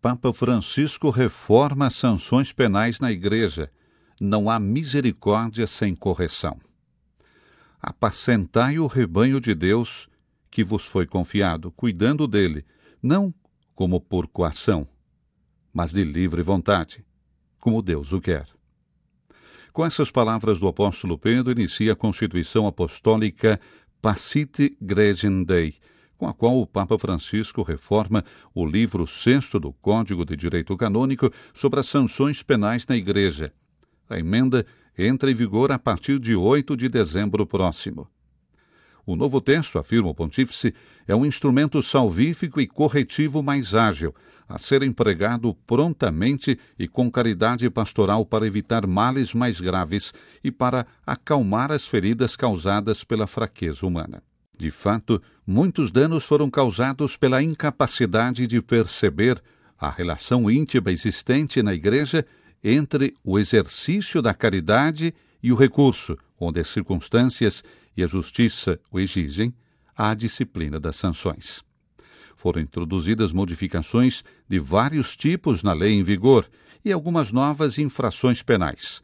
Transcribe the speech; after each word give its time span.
Papa 0.00 0.32
Francisco 0.32 1.10
reforma 1.10 1.88
as 1.88 1.96
sanções 1.96 2.52
penais 2.52 3.00
na 3.00 3.10
Igreja. 3.10 3.70
Não 4.20 4.48
há 4.48 4.60
misericórdia 4.60 5.66
sem 5.66 5.94
correção. 5.94 6.56
Apacentai 7.80 8.78
o 8.78 8.86
rebanho 8.86 9.40
de 9.40 9.54
Deus 9.54 10.08
que 10.50 10.62
vos 10.62 10.84
foi 10.84 11.04
confiado, 11.04 11.72
cuidando 11.72 12.28
dele, 12.28 12.64
não 13.02 13.34
como 13.74 14.00
por 14.00 14.28
coação, 14.28 14.86
mas 15.72 15.92
de 15.92 16.04
livre 16.04 16.42
vontade, 16.42 17.04
como 17.60 17.82
Deus 17.82 18.12
o 18.12 18.20
quer. 18.20 18.46
Com 19.72 19.84
essas 19.84 20.10
palavras 20.10 20.58
do 20.60 20.68
apóstolo 20.68 21.18
Pedro, 21.18 21.52
inicia 21.52 21.92
a 21.92 21.96
Constituição 21.96 22.66
Apostólica 22.66 23.60
Pacite 24.00 24.76
Gregem 24.80 25.44
Dei, 25.44 25.74
com 26.18 26.26
a 26.26 26.34
qual 26.34 26.60
o 26.60 26.66
Papa 26.66 26.98
Francisco 26.98 27.62
reforma 27.62 28.24
o 28.52 28.66
livro 28.66 29.06
sexto 29.06 29.60
do 29.60 29.72
Código 29.72 30.26
de 30.26 30.36
Direito 30.36 30.76
Canônico 30.76 31.32
sobre 31.54 31.78
as 31.78 31.86
sanções 31.86 32.42
penais 32.42 32.84
na 32.86 32.96
Igreja. 32.96 33.52
A 34.10 34.18
emenda 34.18 34.66
entra 34.98 35.30
em 35.30 35.34
vigor 35.34 35.70
a 35.70 35.78
partir 35.78 36.18
de 36.18 36.34
8 36.34 36.76
de 36.76 36.88
dezembro 36.88 37.46
próximo. 37.46 38.08
O 39.06 39.16
novo 39.16 39.40
texto, 39.40 39.78
afirma 39.78 40.10
o 40.10 40.14
pontífice, 40.14 40.74
é 41.06 41.14
um 41.14 41.24
instrumento 41.24 41.82
salvífico 41.82 42.60
e 42.60 42.66
corretivo 42.66 43.42
mais 43.42 43.74
ágil, 43.74 44.14
a 44.46 44.58
ser 44.58 44.82
empregado 44.82 45.54
prontamente 45.66 46.58
e 46.78 46.88
com 46.88 47.10
caridade 47.10 47.70
pastoral 47.70 48.26
para 48.26 48.46
evitar 48.46 48.86
males 48.86 49.32
mais 49.32 49.60
graves 49.60 50.12
e 50.42 50.50
para 50.50 50.86
acalmar 51.06 51.70
as 51.70 51.86
feridas 51.86 52.34
causadas 52.34 53.04
pela 53.04 53.26
fraqueza 53.26 53.86
humana. 53.86 54.22
De 54.58 54.72
fato, 54.72 55.22
muitos 55.46 55.92
danos 55.92 56.24
foram 56.24 56.50
causados 56.50 57.16
pela 57.16 57.40
incapacidade 57.40 58.44
de 58.46 58.60
perceber 58.60 59.40
a 59.78 59.88
relação 59.88 60.50
íntima 60.50 60.90
existente 60.90 61.62
na 61.62 61.72
Igreja 61.72 62.26
entre 62.62 63.14
o 63.22 63.38
exercício 63.38 64.20
da 64.20 64.34
caridade 64.34 65.14
e 65.40 65.52
o 65.52 65.56
recurso, 65.56 66.18
onde 66.40 66.58
as 66.60 66.66
circunstâncias 66.66 67.62
e 67.96 68.02
a 68.02 68.06
justiça 68.08 68.80
o 68.90 68.98
exigem, 68.98 69.54
à 69.96 70.12
disciplina 70.12 70.80
das 70.80 70.96
sanções. 70.96 71.62
Foram 72.34 72.60
introduzidas 72.60 73.32
modificações 73.32 74.24
de 74.48 74.58
vários 74.58 75.16
tipos 75.16 75.62
na 75.62 75.72
lei 75.72 75.92
em 75.92 76.02
vigor 76.02 76.48
e 76.84 76.90
algumas 76.90 77.30
novas 77.30 77.78
infrações 77.78 78.42
penais. 78.42 79.02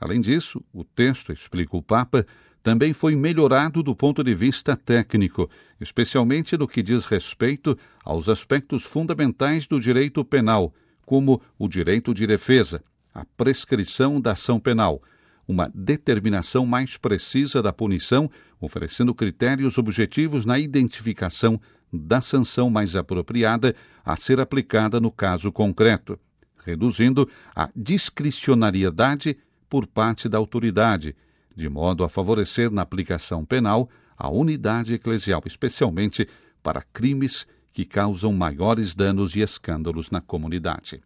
Além 0.00 0.20
disso, 0.20 0.62
o 0.72 0.84
texto, 0.84 1.32
explica 1.32 1.76
o 1.76 1.82
Papa, 1.82 2.26
também 2.66 2.92
foi 2.92 3.14
melhorado 3.14 3.80
do 3.80 3.94
ponto 3.94 4.24
de 4.24 4.34
vista 4.34 4.74
técnico, 4.74 5.48
especialmente 5.80 6.58
no 6.58 6.66
que 6.66 6.82
diz 6.82 7.04
respeito 7.06 7.78
aos 8.04 8.28
aspectos 8.28 8.82
fundamentais 8.82 9.68
do 9.68 9.78
direito 9.78 10.24
penal, 10.24 10.74
como 11.04 11.40
o 11.56 11.68
direito 11.68 12.12
de 12.12 12.26
defesa, 12.26 12.82
a 13.14 13.24
prescrição 13.36 14.20
da 14.20 14.32
ação 14.32 14.58
penal, 14.58 15.00
uma 15.46 15.70
determinação 15.72 16.66
mais 16.66 16.96
precisa 16.96 17.62
da 17.62 17.72
punição, 17.72 18.28
oferecendo 18.60 19.14
critérios 19.14 19.78
objetivos 19.78 20.44
na 20.44 20.58
identificação 20.58 21.60
da 21.92 22.20
sanção 22.20 22.68
mais 22.68 22.96
apropriada 22.96 23.76
a 24.04 24.16
ser 24.16 24.40
aplicada 24.40 24.98
no 24.98 25.12
caso 25.12 25.52
concreto, 25.52 26.18
reduzindo 26.64 27.30
a 27.54 27.70
discricionariedade 27.76 29.38
por 29.70 29.86
parte 29.86 30.28
da 30.28 30.36
autoridade 30.36 31.14
de 31.56 31.68
modo 31.68 32.04
a 32.04 32.08
favorecer 32.08 32.70
na 32.70 32.82
aplicação 32.82 33.44
penal 33.44 33.88
a 34.16 34.28
unidade 34.28 34.92
eclesial, 34.92 35.42
especialmente 35.46 36.28
para 36.62 36.82
crimes 36.82 37.46
que 37.72 37.84
causam 37.84 38.32
maiores 38.32 38.94
danos 38.94 39.34
e 39.34 39.40
escândalos 39.40 40.10
na 40.10 40.20
comunidade. 40.20 41.00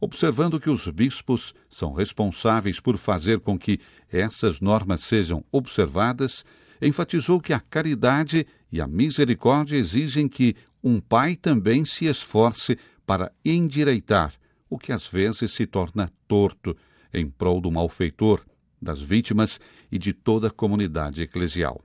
Observando 0.00 0.60
que 0.60 0.70
os 0.70 0.88
bispos 0.88 1.54
são 1.68 1.92
responsáveis 1.92 2.80
por 2.80 2.98
fazer 2.98 3.40
com 3.40 3.58
que 3.58 3.80
essas 4.10 4.60
normas 4.60 5.02
sejam 5.02 5.44
observadas, 5.50 6.44
enfatizou 6.82 7.40
que 7.40 7.52
a 7.52 7.60
caridade 7.60 8.46
e 8.70 8.80
a 8.80 8.86
misericórdia 8.86 9.76
exigem 9.76 10.28
que 10.28 10.54
um 10.82 11.00
pai 11.00 11.34
também 11.34 11.84
se 11.84 12.06
esforce 12.06 12.76
para 13.06 13.32
endireitar 13.44 14.32
o 14.68 14.78
que 14.78 14.92
às 14.92 15.06
vezes 15.06 15.52
se 15.52 15.66
torna 15.66 16.10
torto 16.26 16.76
em 17.12 17.30
prol 17.30 17.60
do 17.60 17.70
malfeitor, 17.70 18.44
das 18.84 19.00
vítimas 19.00 19.58
e 19.90 19.98
de 19.98 20.12
toda 20.12 20.48
a 20.48 20.50
comunidade 20.50 21.22
eclesial. 21.22 21.82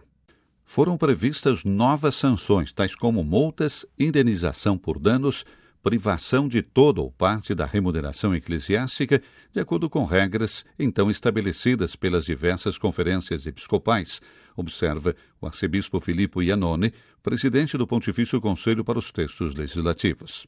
Foram 0.64 0.98
previstas 0.98 1.64
novas 1.64 2.14
sanções, 2.14 2.72
tais 2.72 2.94
como 2.94 3.24
multas, 3.24 3.86
indenização 3.98 4.78
por 4.78 5.00
danos, 5.00 5.44
privação 5.82 6.48
de 6.48 6.62
toda 6.62 7.02
ou 7.02 7.10
parte 7.10 7.56
da 7.56 7.66
remuneração 7.66 8.36
eclesiástica, 8.36 9.22
de 9.52 9.60
acordo 9.60 9.90
com 9.90 10.06
regras 10.06 10.66
então 10.78 11.10
estabelecidas 11.10 11.96
pelas 11.96 12.26
diversas 12.26 12.78
conferências 12.78 13.48
episcopais, 13.48 14.22
observa 14.56 15.16
o 15.42 15.48
arcebispo 15.48 16.00
Filippo 16.00 16.44
Iannone, 16.44 16.94
presidente 17.24 17.78
do 17.78 17.88
Pontifício 17.88 18.40
Conselho 18.42 18.84
para 18.84 19.00
os 19.00 19.12
Textos 19.12 19.56
Legislativos. 19.56 20.46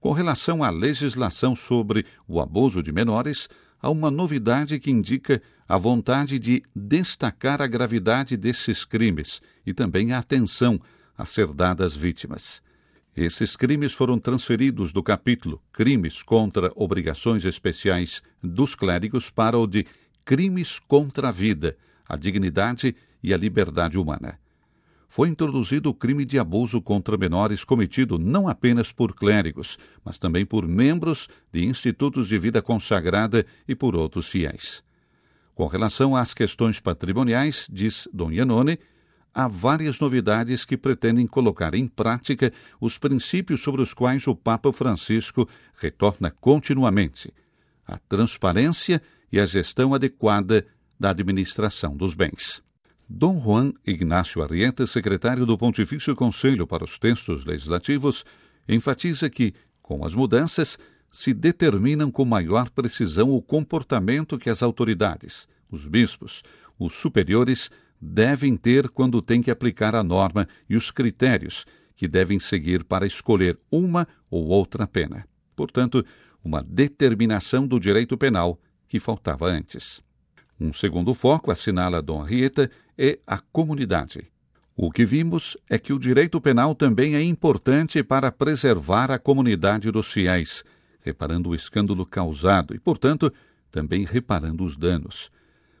Com 0.00 0.12
relação 0.12 0.62
à 0.62 0.70
legislação 0.70 1.54
sobre 1.54 2.06
o 2.26 2.40
abuso 2.40 2.82
de 2.82 2.92
menores, 2.92 3.48
há 3.80 3.90
uma 3.90 4.10
novidade 4.10 4.78
que 4.78 4.90
indica 4.90 5.42
a 5.68 5.76
vontade 5.76 6.38
de 6.38 6.62
destacar 6.74 7.60
a 7.60 7.66
gravidade 7.66 8.36
desses 8.36 8.84
crimes 8.84 9.40
e 9.66 9.72
também 9.72 10.12
a 10.12 10.18
atenção 10.18 10.80
a 11.16 11.24
ser 11.24 11.52
dada 11.52 11.84
às 11.84 11.94
vítimas. 11.94 12.62
Esses 13.16 13.56
crimes 13.56 13.92
foram 13.92 14.18
transferidos 14.18 14.92
do 14.92 15.02
capítulo 15.02 15.60
Crimes 15.72 16.22
contra 16.22 16.72
Obrigações 16.76 17.44
Especiais 17.44 18.22
dos 18.42 18.74
Clérigos 18.74 19.28
para 19.28 19.58
o 19.58 19.66
de 19.66 19.84
Crimes 20.24 20.78
contra 20.78 21.28
a 21.28 21.32
Vida, 21.32 21.76
a 22.08 22.16
Dignidade 22.16 22.94
e 23.22 23.34
a 23.34 23.36
Liberdade 23.36 23.98
Humana 23.98 24.38
foi 25.08 25.28
introduzido 25.30 25.88
o 25.88 25.94
crime 25.94 26.24
de 26.24 26.38
abuso 26.38 26.82
contra 26.82 27.16
menores 27.16 27.64
cometido 27.64 28.18
não 28.18 28.46
apenas 28.46 28.92
por 28.92 29.14
clérigos, 29.14 29.78
mas 30.04 30.18
também 30.18 30.44
por 30.44 30.68
membros 30.68 31.28
de 31.50 31.64
institutos 31.64 32.28
de 32.28 32.38
vida 32.38 32.60
consagrada 32.60 33.44
e 33.66 33.74
por 33.74 33.96
outros 33.96 34.28
fiéis. 34.28 34.84
Com 35.54 35.66
relação 35.66 36.14
às 36.14 36.34
questões 36.34 36.78
patrimoniais, 36.78 37.66
diz 37.72 38.06
Dom 38.12 38.30
Iannone, 38.30 38.78
há 39.34 39.48
várias 39.48 39.98
novidades 39.98 40.64
que 40.64 40.76
pretendem 40.76 41.26
colocar 41.26 41.74
em 41.74 41.88
prática 41.88 42.52
os 42.78 42.98
princípios 42.98 43.62
sobre 43.62 43.80
os 43.80 43.94
quais 43.94 44.26
o 44.26 44.36
Papa 44.36 44.72
Francisco 44.72 45.48
retorna 45.80 46.30
continuamente: 46.30 47.32
a 47.86 47.98
transparência 47.98 49.02
e 49.32 49.40
a 49.40 49.46
gestão 49.46 49.94
adequada 49.94 50.66
da 51.00 51.10
administração 51.10 51.96
dos 51.96 52.14
bens. 52.14 52.62
Dom 53.10 53.40
Juan 53.40 53.72
Ignácio 53.86 54.42
Arrieta, 54.42 54.86
secretário 54.86 55.46
do 55.46 55.56
Pontifício 55.56 56.14
Conselho 56.14 56.66
para 56.66 56.84
os 56.84 56.98
Textos 56.98 57.46
Legislativos, 57.46 58.22
enfatiza 58.68 59.30
que, 59.30 59.54
com 59.80 60.04
as 60.04 60.14
mudanças, 60.14 60.78
se 61.10 61.32
determinam 61.32 62.10
com 62.10 62.26
maior 62.26 62.68
precisão 62.68 63.30
o 63.30 63.40
comportamento 63.40 64.38
que 64.38 64.50
as 64.50 64.62
autoridades, 64.62 65.48
os 65.70 65.88
bispos, 65.88 66.42
os 66.78 66.92
superiores 66.92 67.70
devem 67.98 68.54
ter 68.58 68.90
quando 68.90 69.22
têm 69.22 69.40
que 69.40 69.50
aplicar 69.50 69.94
a 69.94 70.04
norma 70.04 70.46
e 70.68 70.76
os 70.76 70.90
critérios 70.90 71.64
que 71.94 72.06
devem 72.06 72.38
seguir 72.38 72.84
para 72.84 73.06
escolher 73.06 73.58
uma 73.70 74.06
ou 74.30 74.48
outra 74.48 74.86
pena. 74.86 75.26
Portanto, 75.56 76.04
uma 76.44 76.62
determinação 76.62 77.66
do 77.66 77.80
direito 77.80 78.18
penal 78.18 78.60
que 78.86 79.00
faltava 79.00 79.46
antes. 79.46 80.06
Um 80.60 80.72
segundo 80.72 81.14
foco, 81.14 81.50
assinala 81.50 82.02
Dom 82.02 82.22
Rieta, 82.22 82.70
é 82.98 83.18
a 83.24 83.38
comunidade. 83.38 84.26
O 84.76 84.90
que 84.90 85.04
vimos 85.04 85.56
é 85.70 85.78
que 85.78 85.92
o 85.92 85.98
direito 85.98 86.40
penal 86.40 86.74
também 86.74 87.14
é 87.14 87.22
importante 87.22 88.02
para 88.02 88.32
preservar 88.32 89.10
a 89.10 89.18
comunidade 89.18 89.90
dos 89.90 90.12
fiéis, 90.12 90.64
reparando 91.00 91.50
o 91.50 91.54
escândalo 91.54 92.04
causado 92.04 92.74
e, 92.74 92.78
portanto, 92.78 93.32
também 93.70 94.04
reparando 94.04 94.64
os 94.64 94.76
danos. 94.76 95.30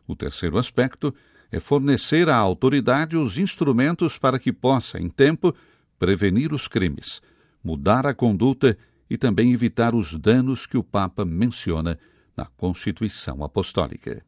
O 0.06 0.14
terceiro 0.16 0.58
aspecto 0.58 1.14
é 1.50 1.58
fornecer 1.58 2.28
à 2.28 2.36
autoridade 2.36 3.16
os 3.16 3.38
instrumentos 3.38 4.18
para 4.18 4.38
que 4.38 4.52
possa, 4.52 5.00
em 5.00 5.08
tempo, 5.08 5.54
prevenir 5.98 6.52
os 6.52 6.68
crimes, 6.68 7.20
mudar 7.62 8.06
a 8.06 8.14
conduta 8.14 8.76
e 9.10 9.16
também 9.16 9.52
evitar 9.52 9.94
os 9.94 10.14
danos 10.14 10.66
que 10.66 10.76
o 10.76 10.84
Papa 10.84 11.24
menciona 11.24 11.98
na 12.36 12.44
Constituição 12.44 13.42
Apostólica. 13.42 14.27